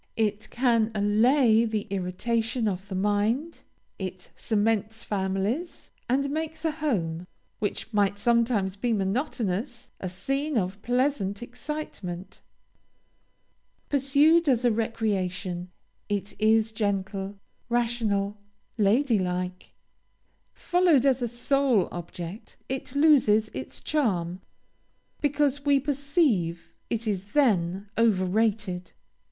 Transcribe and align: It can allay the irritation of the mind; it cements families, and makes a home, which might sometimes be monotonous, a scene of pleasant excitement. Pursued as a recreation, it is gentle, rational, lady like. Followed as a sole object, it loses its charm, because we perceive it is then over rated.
It 0.17 0.49
can 0.49 0.89
allay 0.95 1.63
the 1.63 1.85
irritation 1.91 2.67
of 2.67 2.87
the 2.87 2.95
mind; 2.95 3.61
it 3.99 4.31
cements 4.35 5.03
families, 5.03 5.91
and 6.09 6.27
makes 6.31 6.65
a 6.65 6.71
home, 6.71 7.27
which 7.59 7.93
might 7.93 8.17
sometimes 8.17 8.75
be 8.75 8.93
monotonous, 8.93 9.91
a 9.99 10.09
scene 10.09 10.57
of 10.57 10.81
pleasant 10.81 11.43
excitement. 11.43 12.41
Pursued 13.89 14.49
as 14.49 14.65
a 14.65 14.71
recreation, 14.71 15.69
it 16.09 16.33
is 16.41 16.71
gentle, 16.71 17.35
rational, 17.69 18.39
lady 18.79 19.19
like. 19.19 19.75
Followed 20.51 21.05
as 21.05 21.21
a 21.21 21.27
sole 21.27 21.87
object, 21.91 22.57
it 22.67 22.95
loses 22.95 23.51
its 23.53 23.79
charm, 23.79 24.41
because 25.21 25.63
we 25.63 25.79
perceive 25.79 26.73
it 26.89 27.07
is 27.07 27.33
then 27.33 27.87
over 27.99 28.25
rated. 28.25 28.93